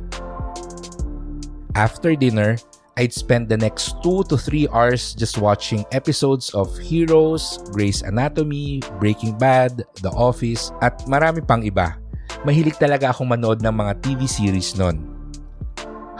After 1.75 2.15
dinner, 2.15 2.55
I'd 2.95 3.11
spend 3.11 3.51
the 3.51 3.59
next 3.59 3.99
2 4.07 4.23
to 4.31 4.39
3 4.39 4.71
hours 4.71 5.11
just 5.11 5.35
watching 5.35 5.83
episodes 5.91 6.55
of 6.55 6.71
Heroes, 6.79 7.59
Grey's 7.75 8.07
Anatomy, 8.07 8.79
Breaking 9.03 9.35
Bad, 9.35 9.83
The 9.99 10.15
Office, 10.15 10.71
at 10.79 11.03
marami 11.11 11.43
pang 11.43 11.59
iba. 11.59 11.99
Mahilig 12.47 12.79
talaga 12.79 13.11
akong 13.11 13.27
manood 13.27 13.59
ng 13.59 13.75
mga 13.75 13.99
TV 13.99 14.31
series 14.31 14.79
nun. 14.79 15.10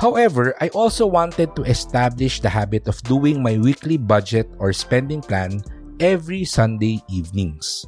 However, 0.02 0.58
I 0.58 0.74
also 0.74 1.06
wanted 1.06 1.54
to 1.54 1.62
establish 1.70 2.42
the 2.42 2.50
habit 2.50 2.90
of 2.90 2.98
doing 3.06 3.46
my 3.46 3.62
weekly 3.62 4.02
budget 4.02 4.50
or 4.58 4.74
spending 4.74 5.22
plan 5.22 5.62
every 6.02 6.42
Sunday 6.42 7.06
evenings. 7.06 7.86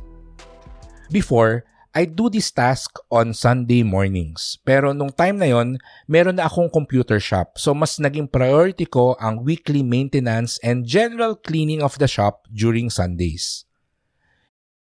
Before, 1.10 1.66
I 1.90 2.06
do 2.06 2.30
this 2.30 2.54
task 2.54 3.02
on 3.10 3.34
Sunday 3.34 3.82
mornings. 3.82 4.62
Pero 4.62 4.94
nung 4.94 5.10
time 5.10 5.42
na 5.42 5.50
yon, 5.58 5.82
meron 6.06 6.38
na 6.38 6.46
akong 6.46 6.70
computer 6.70 7.18
shop. 7.18 7.58
So 7.58 7.74
mas 7.74 7.98
naging 7.98 8.30
priority 8.30 8.86
ko 8.86 9.18
ang 9.18 9.42
weekly 9.42 9.82
maintenance 9.82 10.62
and 10.62 10.86
general 10.86 11.34
cleaning 11.34 11.82
of 11.82 11.98
the 11.98 12.06
shop 12.06 12.46
during 12.54 12.94
Sundays. 12.94 13.66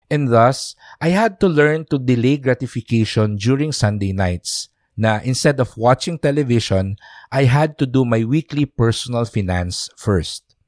And 0.07 0.31
thus, 0.31 0.71
I 1.03 1.11
had 1.11 1.43
to 1.43 1.51
learn 1.51 1.83
to 1.91 1.99
delay 1.99 2.39
gratification 2.39 3.35
during 3.35 3.75
Sunday 3.75 4.15
nights 4.15 4.71
na 4.99 5.23
instead 5.23 5.63
of 5.63 5.79
watching 5.79 6.19
television, 6.19 6.99
I 7.31 7.47
had 7.47 7.79
to 7.79 7.87
do 7.87 8.03
my 8.03 8.27
weekly 8.27 8.67
personal 8.67 9.23
finance 9.23 9.87
first. 9.95 10.59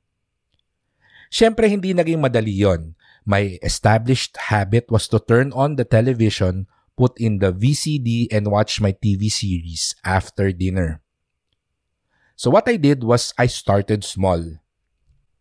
Siyempre, 1.28 1.68
hindi 1.68 1.92
naging 1.92 2.24
madali 2.24 2.56
yon. 2.64 2.96
My 3.28 3.60
established 3.60 4.40
habit 4.48 4.88
was 4.88 5.12
to 5.12 5.20
turn 5.20 5.52
on 5.52 5.76
the 5.76 5.84
television, 5.84 6.72
put 6.96 7.20
in 7.20 7.44
the 7.44 7.52
VCD, 7.52 8.32
and 8.32 8.48
watch 8.48 8.80
my 8.80 8.96
TV 8.96 9.28
series 9.28 10.00
after 10.08 10.56
dinner. 10.56 11.04
So 12.40 12.50
what 12.50 12.72
I 12.72 12.80
did 12.80 13.04
was 13.04 13.36
I 13.38 13.52
started 13.52 14.08
small. 14.08 14.40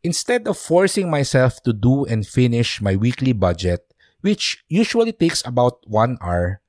Instead 0.02 0.50
of 0.50 0.58
forcing 0.58 1.08
myself 1.08 1.62
to 1.62 1.72
do 1.72 2.04
and 2.10 2.26
finish 2.26 2.82
my 2.82 2.96
weekly 2.98 3.32
budget, 3.32 3.86
which 4.20 4.64
usually 4.68 5.12
takes 5.12 5.46
about 5.46 5.78
one 5.86 6.18
hour, 6.20 6.60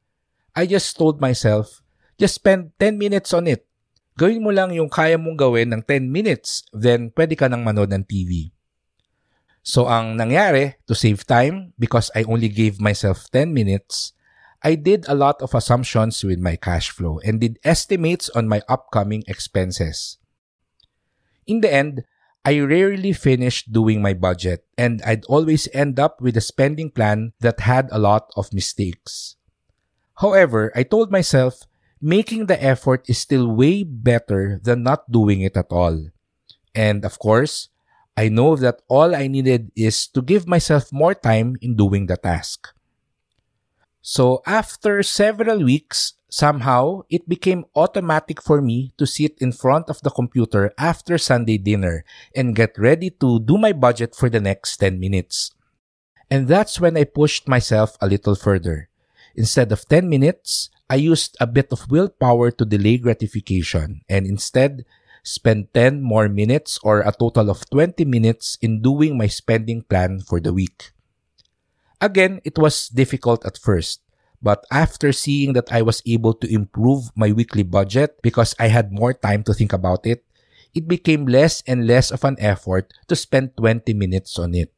I 0.56 0.66
just 0.68 0.96
told 0.96 1.20
myself, 1.20 1.81
just 2.22 2.38
spend 2.38 2.70
10 2.78 3.02
minutes 3.02 3.34
on 3.34 3.50
it. 3.50 3.66
Gawin 4.14 4.46
mo 4.46 4.54
lang 4.54 4.70
yung 4.70 4.94
kaya 4.94 5.18
mong 5.18 5.42
gawin 5.42 5.74
ng 5.74 5.82
10 5.82 6.06
minutes, 6.06 6.70
then 6.70 7.10
pwede 7.18 7.34
ka 7.34 7.50
nang 7.50 7.66
manood 7.66 7.90
ng 7.90 8.06
TV. 8.06 8.54
So 9.66 9.90
ang 9.90 10.22
nangyari, 10.22 10.78
to 10.86 10.94
save 10.94 11.26
time, 11.26 11.74
because 11.82 12.14
I 12.14 12.22
only 12.30 12.54
gave 12.54 12.78
myself 12.78 13.26
10 13.34 13.50
minutes, 13.50 14.14
I 14.62 14.78
did 14.78 15.10
a 15.10 15.18
lot 15.18 15.42
of 15.42 15.58
assumptions 15.58 16.22
with 16.22 16.38
my 16.38 16.54
cash 16.54 16.94
flow 16.94 17.18
and 17.26 17.42
did 17.42 17.58
estimates 17.66 18.30
on 18.38 18.46
my 18.46 18.62
upcoming 18.70 19.26
expenses. 19.26 20.22
In 21.50 21.66
the 21.66 21.74
end, 21.74 22.06
I 22.46 22.62
rarely 22.62 23.14
finished 23.14 23.74
doing 23.74 24.02
my 24.02 24.14
budget 24.14 24.66
and 24.78 25.02
I'd 25.02 25.26
always 25.26 25.66
end 25.74 25.98
up 25.98 26.22
with 26.22 26.38
a 26.38 26.46
spending 26.46 26.94
plan 26.94 27.34
that 27.42 27.66
had 27.66 27.90
a 27.90 27.98
lot 27.98 28.30
of 28.38 28.54
mistakes. 28.54 29.38
However, 30.22 30.70
I 30.78 30.86
told 30.86 31.10
myself 31.10 31.66
making 32.02 32.48
the 32.48 32.58
effort 32.62 33.06
is 33.08 33.20
still 33.20 33.48
way 33.48 33.84
better 33.84 34.60
than 34.62 34.84
not 34.84 35.10
doing 35.12 35.42
it 35.42 35.56
at 35.56 35.72
all. 35.72 36.10
And 36.74 37.06
of 37.06 37.20
course, 37.20 37.70
I 38.18 38.28
know 38.28 38.56
that 38.58 38.82
all 38.90 39.16
I 39.16 39.28
needed 39.28 39.72
is 39.76 40.08
to 40.08 40.22
give 40.22 40.48
myself 40.48 40.92
more 40.92 41.14
time 41.14 41.56
in 41.62 41.76
doing 41.76 42.08
the 42.08 42.18
task. 42.18 42.74
So 44.02 44.42
after 44.46 45.04
several 45.04 45.64
weeks, 45.64 46.14
somehow 46.28 47.04
it 47.10 47.30
became 47.30 47.66
automatic 47.76 48.42
for 48.42 48.62
me 48.62 48.94
to 48.98 49.06
sit 49.06 49.38
in 49.40 49.52
front 49.52 49.90
of 49.90 50.02
the 50.02 50.10
computer 50.10 50.74
after 50.78 51.18
Sunday 51.18 51.58
dinner 51.58 52.04
and 52.36 52.56
get 52.56 52.78
ready 52.80 53.12
to 53.22 53.40
do 53.40 53.58
my 53.58 53.74
budget 53.74 54.16
for 54.16 54.30
the 54.30 54.42
next 54.42 54.78
10 54.78 55.00
minutes. 55.00 55.52
And 56.32 56.48
that's 56.48 56.80
when 56.80 56.98
I 56.98 57.04
pushed 57.04 57.48
myself 57.48 57.96
a 58.02 58.08
little 58.08 58.36
further. 58.36 58.90
Instead 59.36 59.72
of 59.72 59.88
10 59.88 60.10
minutes, 60.10 60.70
I 60.92 61.00
used 61.00 61.40
a 61.40 61.48
bit 61.48 61.72
of 61.72 61.88
willpower 61.88 62.52
to 62.52 62.68
delay 62.68 63.00
gratification 63.00 64.04
and 64.12 64.28
instead 64.28 64.84
spend 65.24 65.72
10 65.72 66.04
more 66.04 66.28
minutes 66.28 66.76
or 66.84 67.00
a 67.00 67.16
total 67.16 67.50
of 67.50 67.64
20 67.72 68.04
minutes 68.04 68.58
in 68.60 68.84
doing 68.84 69.18
my 69.18 69.28
spending 69.28 69.88
plan 69.88 70.20
for 70.20 70.42
the 70.44 70.52
week. 70.52 70.92
Again, 72.02 72.42
it 72.44 72.60
was 72.60 72.90
difficult 72.90 73.46
at 73.46 73.58
first, 73.58 74.04
but 74.44 74.66
after 74.70 75.14
seeing 75.14 75.54
that 75.54 75.72
I 75.72 75.82
was 75.82 76.04
able 76.06 76.34
to 76.44 76.52
improve 76.52 77.08
my 77.16 77.32
weekly 77.32 77.64
budget 77.64 78.20
because 78.22 78.54
I 78.60 78.68
had 78.68 78.92
more 78.92 79.14
time 79.14 79.48
to 79.48 79.54
think 79.54 79.72
about 79.72 80.06
it, 80.06 80.26
it 80.76 80.90
became 80.90 81.24
less 81.26 81.64
and 81.66 81.88
less 81.88 82.12
of 82.12 82.26
an 82.26 82.36
effort 82.38 82.92
to 83.08 83.16
spend 83.16 83.56
20 83.56 83.94
minutes 83.94 84.38
on 84.38 84.54
it. 84.56 84.74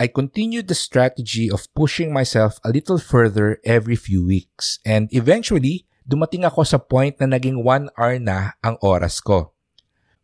I 0.00 0.08
continued 0.08 0.72
the 0.72 0.74
strategy 0.74 1.52
of 1.52 1.68
pushing 1.76 2.08
myself 2.08 2.56
a 2.64 2.72
little 2.72 2.96
further 2.96 3.60
every 3.68 4.00
few 4.00 4.24
weeks 4.24 4.80
and 4.80 5.12
eventually 5.12 5.84
dumating 6.08 6.48
ako 6.48 6.64
sa 6.64 6.80
point 6.80 7.20
na 7.20 7.28
naging 7.28 7.60
1 7.60 7.92
hour 8.00 8.16
na 8.16 8.56
ang 8.64 8.80
oras 8.80 9.20
ko. 9.20 9.52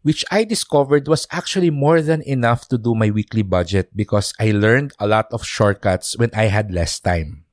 Which 0.00 0.24
I 0.32 0.48
discovered 0.48 1.04
was 1.12 1.28
actually 1.28 1.68
more 1.68 2.00
than 2.00 2.24
enough 2.24 2.72
to 2.72 2.80
do 2.80 2.96
my 2.96 3.12
weekly 3.12 3.44
budget 3.44 3.92
because 3.92 4.32
I 4.40 4.56
learned 4.56 4.96
a 4.96 5.04
lot 5.04 5.28
of 5.28 5.44
shortcuts 5.44 6.16
when 6.16 6.32
I 6.32 6.48
had 6.48 6.72
less 6.72 6.96
time. 6.96 7.44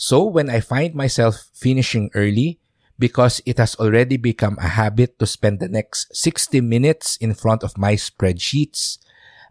So 0.00 0.24
when 0.24 0.48
I 0.48 0.64
find 0.64 0.96
myself 0.96 1.52
finishing 1.52 2.08
early, 2.16 2.64
because 2.96 3.44
it 3.44 3.60
has 3.60 3.76
already 3.76 4.16
become 4.16 4.56
a 4.56 4.72
habit 4.72 5.20
to 5.20 5.28
spend 5.28 5.60
the 5.60 5.68
next 5.68 6.16
60 6.16 6.64
minutes 6.64 7.20
in 7.20 7.36
front 7.36 7.60
of 7.60 7.76
my 7.76 7.92
spreadsheets, 7.92 8.96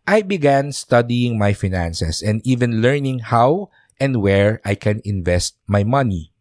I 0.10 0.26
began 0.26 0.74
studying 0.74 1.38
my 1.38 1.54
finances 1.54 2.26
and 2.26 2.42
even 2.42 2.82
learning 2.82 3.30
how 3.30 3.70
and 4.02 4.26
where 4.26 4.58
I 4.66 4.74
can 4.74 5.06
invest 5.06 5.62
my 5.70 5.86
money. 5.86 6.34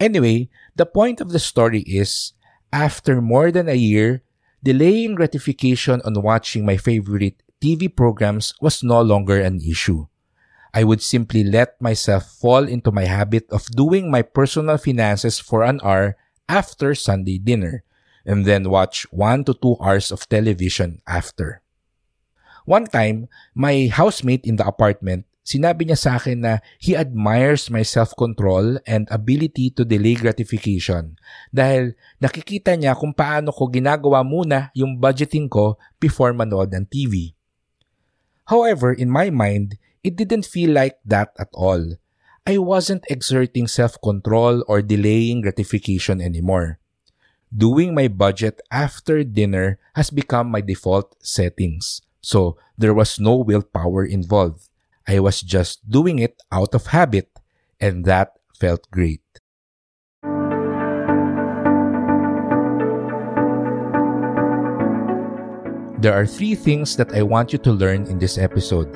Anyway, 0.00 0.48
the 0.80 0.88
point 0.88 1.20
of 1.20 1.28
the 1.28 1.38
story 1.38 1.84
is 1.84 2.32
after 2.72 3.20
more 3.20 3.52
than 3.52 3.68
a 3.68 3.76
year, 3.76 4.24
delaying 4.64 5.14
gratification 5.14 6.00
on 6.08 6.16
watching 6.24 6.64
my 6.64 6.80
favorite 6.80 7.42
TV 7.60 7.84
programs 7.84 8.54
was 8.64 8.80
no 8.80 9.02
longer 9.04 9.36
an 9.36 9.60
issue. 9.60 10.08
I 10.72 10.88
would 10.88 11.02
simply 11.02 11.44
let 11.44 11.76
myself 11.84 12.32
fall 12.32 12.64
into 12.64 12.88
my 12.88 13.04
habit 13.04 13.44
of 13.52 13.68
doing 13.76 14.10
my 14.10 14.22
personal 14.22 14.78
finances 14.80 15.36
for 15.38 15.64
an 15.64 15.84
hour 15.84 16.16
after 16.48 16.94
Sunday 16.94 17.36
dinner 17.36 17.84
and 18.28 18.44
then 18.44 18.68
watch 18.68 19.08
one 19.08 19.42
to 19.48 19.56
two 19.56 19.80
hours 19.80 20.12
of 20.12 20.28
television 20.28 21.00
after. 21.08 21.64
One 22.68 22.84
time, 22.84 23.32
my 23.56 23.88
housemate 23.88 24.44
in 24.44 24.60
the 24.60 24.68
apartment, 24.68 25.24
sinabi 25.40 25.88
niya 25.88 25.96
sa 25.96 26.20
akin 26.20 26.44
na 26.44 26.60
he 26.76 26.92
admires 26.92 27.72
my 27.72 27.80
self-control 27.80 28.84
and 28.84 29.08
ability 29.08 29.72
to 29.72 29.88
delay 29.88 30.12
gratification 30.12 31.16
dahil 31.48 31.96
nakikita 32.20 32.76
niya 32.76 32.92
kung 32.92 33.16
paano 33.16 33.48
ko 33.48 33.72
ginagawa 33.72 34.20
muna 34.20 34.68
yung 34.76 35.00
budgeting 35.00 35.48
ko 35.48 35.80
before 35.96 36.36
manood 36.36 36.68
ng 36.76 36.84
TV. 36.84 37.32
However, 38.52 38.92
in 38.92 39.08
my 39.08 39.32
mind, 39.32 39.80
it 40.04 40.20
didn't 40.20 40.44
feel 40.44 40.76
like 40.76 41.00
that 41.08 41.32
at 41.40 41.48
all. 41.56 41.96
I 42.44 42.60
wasn't 42.60 43.08
exerting 43.08 43.68
self-control 43.68 44.68
or 44.68 44.84
delaying 44.84 45.40
gratification 45.44 46.20
anymore. 46.20 46.80
Doing 47.48 47.94
my 47.94 48.08
budget 48.08 48.60
after 48.70 49.24
dinner 49.24 49.78
has 49.96 50.10
become 50.10 50.50
my 50.50 50.60
default 50.60 51.16
settings. 51.24 52.02
So 52.20 52.58
there 52.76 52.92
was 52.92 53.18
no 53.18 53.36
willpower 53.36 54.04
involved. 54.04 54.68
I 55.08 55.20
was 55.20 55.40
just 55.40 55.88
doing 55.88 56.18
it 56.18 56.36
out 56.52 56.74
of 56.74 56.92
habit, 56.92 57.32
and 57.80 58.04
that 58.04 58.36
felt 58.52 58.84
great. 58.90 59.24
There 65.98 66.12
are 66.12 66.26
three 66.28 66.54
things 66.54 66.94
that 66.96 67.16
I 67.16 67.22
want 67.22 67.52
you 67.52 67.58
to 67.64 67.72
learn 67.72 68.06
in 68.06 68.18
this 68.20 68.36
episode. 68.36 68.92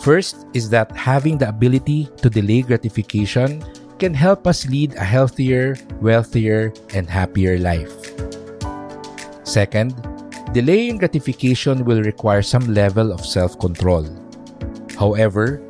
First 0.00 0.46
is 0.54 0.70
that 0.70 0.94
having 0.94 1.36
the 1.36 1.48
ability 1.48 2.08
to 2.22 2.30
delay 2.30 2.62
gratification 2.62 3.66
can 3.98 4.14
help 4.14 4.46
us 4.46 4.66
lead 4.70 4.94
a 4.94 5.04
healthier, 5.04 5.76
wealthier, 6.00 6.72
and 6.94 7.10
happier 7.10 7.58
life. 7.58 7.90
Second, 9.42 9.96
delaying 10.54 10.98
gratification 10.98 11.84
will 11.84 12.02
require 12.02 12.42
some 12.42 12.72
level 12.72 13.12
of 13.12 13.26
self 13.26 13.58
control. 13.58 14.06
However, 14.98 15.60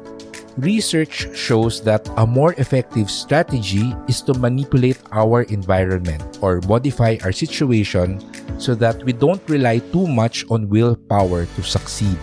research 0.58 1.30
shows 1.36 1.80
that 1.82 2.02
a 2.16 2.26
more 2.26 2.52
effective 2.58 3.10
strategy 3.10 3.94
is 4.08 4.20
to 4.22 4.34
manipulate 4.34 4.98
our 5.12 5.42
environment 5.48 6.38
or 6.42 6.60
modify 6.66 7.16
our 7.22 7.32
situation 7.32 8.18
so 8.58 8.74
that 8.74 9.02
we 9.04 9.12
don't 9.12 9.42
rely 9.48 9.78
too 9.94 10.06
much 10.06 10.44
on 10.50 10.68
willpower 10.68 11.46
to 11.46 11.62
succeed. 11.62 12.18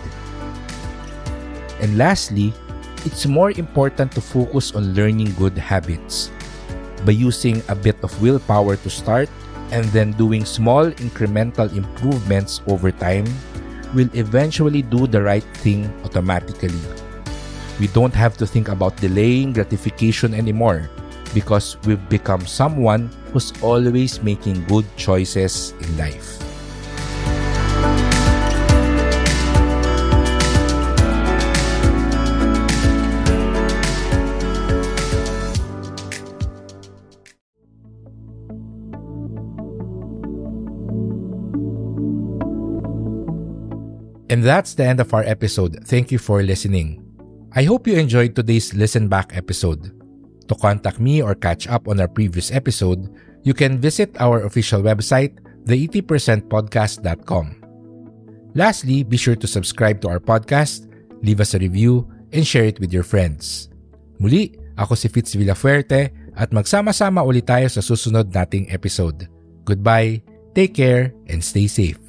And 1.80 1.96
lastly, 1.96 2.52
it's 3.06 3.24
more 3.24 3.54
important 3.54 4.10
to 4.10 4.20
focus 4.20 4.74
on 4.74 4.92
learning 4.92 5.30
good 5.38 5.56
habits. 5.56 6.34
By 7.06 7.14
using 7.14 7.62
a 7.70 7.74
bit 7.78 7.94
of 8.02 8.10
willpower 8.20 8.74
to 8.74 8.90
start 8.90 9.30
and 9.70 9.86
then 9.94 10.10
doing 10.18 10.44
small 10.44 10.90
incremental 10.98 11.70
improvements 11.70 12.60
over 12.66 12.90
time 12.90 13.24
will 13.94 14.10
eventually 14.12 14.82
do 14.82 15.06
the 15.06 15.22
right 15.22 15.46
thing 15.62 15.86
automatically. 16.02 16.74
We 17.78 17.86
don't 17.94 18.14
have 18.14 18.36
to 18.38 18.46
think 18.46 18.68
about 18.68 18.96
delaying 18.96 19.52
gratification 19.52 20.34
anymore 20.34 20.90
because 21.32 21.78
we've 21.86 22.02
become 22.08 22.42
someone 22.42 23.10
who's 23.32 23.54
always 23.62 24.22
making 24.22 24.64
good 24.66 24.84
choices 24.96 25.74
in 25.78 25.96
life. 25.96 26.45
And 44.36 44.44
that's 44.44 44.76
the 44.76 44.84
end 44.84 45.00
of 45.00 45.16
our 45.16 45.24
episode. 45.24 45.80
Thank 45.88 46.12
you 46.12 46.20
for 46.20 46.44
listening. 46.44 47.00
I 47.56 47.64
hope 47.64 47.88
you 47.88 47.96
enjoyed 47.96 48.36
today's 48.36 48.76
listen 48.76 49.08
back 49.08 49.32
episode. 49.32 49.96
To 50.44 50.54
contact 50.60 51.00
me 51.00 51.24
or 51.24 51.32
catch 51.32 51.64
up 51.72 51.88
on 51.88 51.96
our 52.04 52.06
previous 52.06 52.52
episode, 52.52 53.08
you 53.48 53.56
can 53.56 53.80
visit 53.80 54.12
our 54.20 54.44
official 54.44 54.84
website, 54.84 55.40
the80percentpodcast.com. 55.64 57.64
Lastly, 58.52 59.08
be 59.08 59.16
sure 59.16 59.40
to 59.40 59.48
subscribe 59.48 60.04
to 60.04 60.12
our 60.12 60.20
podcast, 60.20 60.84
leave 61.24 61.40
us 61.40 61.56
a 61.56 61.58
review, 61.58 62.04
and 62.36 62.46
share 62.46 62.68
it 62.68 62.76
with 62.76 62.92
your 62.92 63.08
friends. 63.08 63.72
Muli, 64.20 64.52
ako 64.76 65.00
si 65.00 65.08
Fitz 65.08 65.32
Villafuerte 65.32 66.12
at 66.36 66.52
magsama-sama 66.52 67.24
ulit 67.24 67.48
tayo 67.48 67.72
sa 67.72 67.80
susunod 67.80 68.28
nating 68.36 68.68
episode. 68.68 69.32
Goodbye, 69.64 70.20
take 70.52 70.76
care, 70.76 71.16
and 71.32 71.40
stay 71.40 71.72
safe. 71.72 72.05